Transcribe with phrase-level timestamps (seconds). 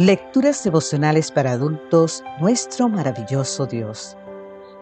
[0.00, 4.16] Lecturas devocionales para adultos, nuestro maravilloso Dios.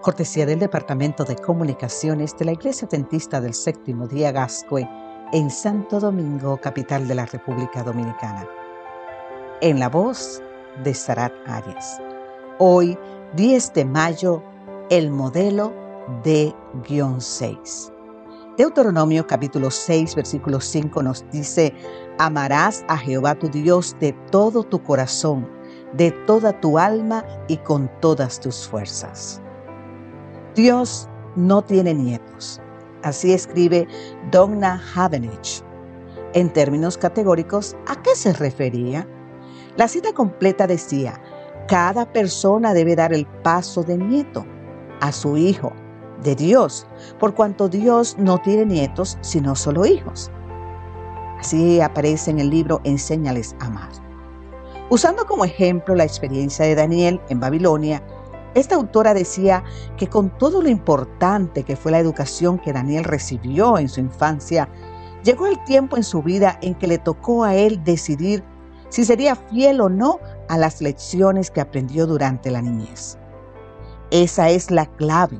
[0.00, 4.88] Cortesía del Departamento de Comunicaciones de la Iglesia Adventista del Séptimo Día Gascue
[5.32, 8.48] en Santo Domingo, capital de la República Dominicana.
[9.60, 10.40] En la voz
[10.84, 12.00] de Sarat Arias.
[12.60, 12.96] Hoy,
[13.34, 14.44] 10 de mayo,
[14.88, 15.74] el modelo
[16.22, 16.54] de
[16.86, 17.92] guion 6.
[18.58, 21.72] Deuteronomio capítulo 6, versículo 5 nos dice,
[22.18, 25.48] amarás a Jehová tu Dios de todo tu corazón,
[25.92, 29.40] de toda tu alma y con todas tus fuerzas.
[30.56, 32.60] Dios no tiene nietos.
[33.04, 33.86] Así escribe
[34.32, 35.62] Donna Havenich.
[36.32, 39.06] En términos categóricos, ¿a qué se refería?
[39.76, 41.22] La cita completa decía,
[41.68, 44.44] cada persona debe dar el paso de nieto
[45.00, 45.72] a su hijo
[46.22, 46.86] de Dios,
[47.18, 50.30] por cuanto Dios no tiene nietos, sino solo hijos.
[51.38, 53.90] Así aparece en el libro Enséñales a amar.
[54.90, 58.02] Usando como ejemplo la experiencia de Daniel en Babilonia,
[58.54, 59.62] esta autora decía
[59.96, 64.68] que con todo lo importante que fue la educación que Daniel recibió en su infancia,
[65.22, 68.42] llegó el tiempo en su vida en que le tocó a él decidir
[68.88, 73.18] si sería fiel o no a las lecciones que aprendió durante la niñez.
[74.10, 75.38] Esa es la clave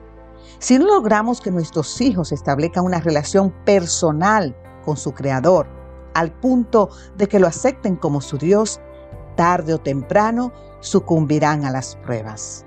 [0.59, 5.67] si no logramos que nuestros hijos establezcan una relación personal con su Creador,
[6.15, 8.81] al punto de que lo acepten como su Dios,
[9.37, 12.65] tarde o temprano sucumbirán a las pruebas.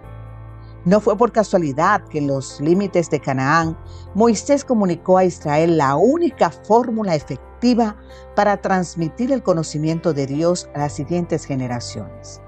[0.84, 3.78] No fue por casualidad que en los límites de Canaán
[4.16, 7.96] Moisés comunicó a Israel la única fórmula efectiva
[8.36, 12.42] para transmitir el conocimiento de Dios a las siguientes generaciones.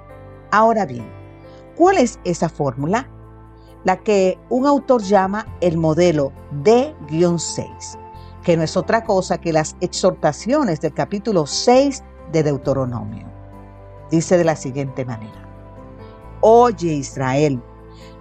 [0.51, 1.07] Ahora bien,
[1.75, 3.07] ¿cuál es esa fórmula?
[3.83, 6.31] La que un autor llama el modelo
[6.63, 7.99] D-6,
[8.43, 13.27] que no es otra cosa que las exhortaciones del capítulo 6 de Deuteronomio.
[14.09, 15.49] Dice de la siguiente manera,
[16.41, 17.61] Oye Israel,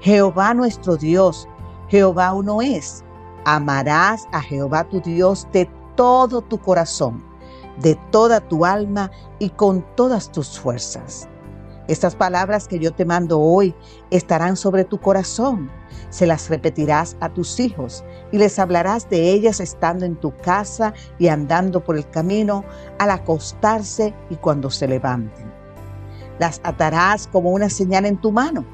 [0.01, 1.49] Jehová nuestro Dios,
[1.89, 3.05] Jehová uno es.
[3.45, 7.23] Amarás a Jehová tu Dios de todo tu corazón,
[7.81, 11.29] de toda tu alma y con todas tus fuerzas.
[11.89, 13.75] Estas palabras que yo te mando hoy
[14.11, 15.71] estarán sobre tu corazón.
[16.11, 20.95] Se las repetirás a tus hijos y les hablarás de ellas estando en tu casa
[21.19, 22.65] y andando por el camino,
[22.99, 25.53] al acostarse y cuando se levanten.
[26.39, 28.65] Las atarás como una señal en tu mano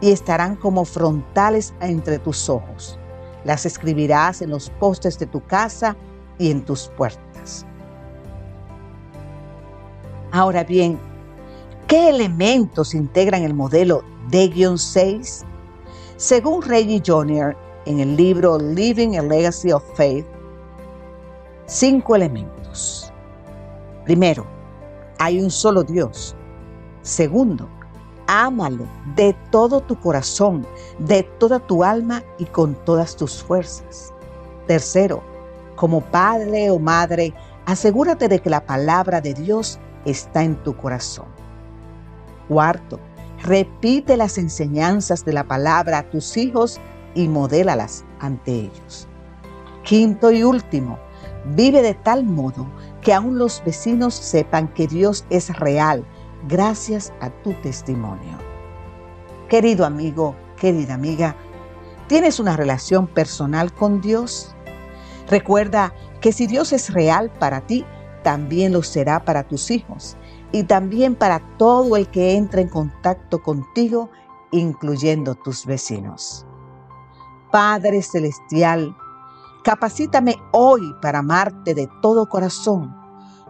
[0.00, 2.98] y estarán como frontales entre tus ojos.
[3.44, 5.96] Las escribirás en los postes de tu casa
[6.38, 7.64] y en tus puertas.
[10.32, 10.98] Ahora bien,
[11.88, 15.44] ¿Qué elementos integran el modelo D-6?
[16.16, 17.56] Según Reggie Jr.
[17.84, 20.26] en el libro Living a Legacy of Faith,
[21.66, 23.12] cinco elementos.
[24.04, 24.44] Primero,
[25.20, 26.34] hay un solo Dios.
[27.02, 27.68] Segundo,
[28.26, 30.66] ámalo de todo tu corazón,
[30.98, 34.12] de toda tu alma y con todas tus fuerzas.
[34.66, 35.22] Tercero,
[35.76, 37.32] como padre o madre,
[37.64, 41.45] asegúrate de que la palabra de Dios está en tu corazón.
[42.48, 43.00] Cuarto,
[43.42, 46.80] repite las enseñanzas de la palabra a tus hijos
[47.14, 49.08] y modélalas ante ellos.
[49.82, 50.98] Quinto y último,
[51.54, 52.66] vive de tal modo
[53.00, 56.04] que aún los vecinos sepan que Dios es real
[56.48, 58.38] gracias a tu testimonio.
[59.48, 61.36] Querido amigo, querida amiga,
[62.08, 64.54] ¿tienes una relación personal con Dios?
[65.28, 67.84] Recuerda que si Dios es real para ti,
[68.22, 70.16] también lo será para tus hijos
[70.52, 74.10] y también para todo el que entre en contacto contigo,
[74.52, 76.46] incluyendo tus vecinos.
[77.50, 78.96] Padre Celestial,
[79.64, 82.94] capacítame hoy para amarte de todo corazón,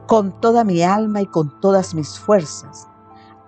[0.07, 2.89] con toda mi alma y con todas mis fuerzas.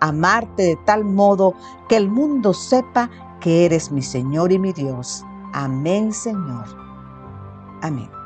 [0.01, 1.55] Amarte de tal modo
[1.89, 3.11] que el mundo sepa
[3.41, 5.25] que eres mi Señor y mi Dios.
[5.53, 6.67] Amén, Señor.
[7.83, 8.18] Amén.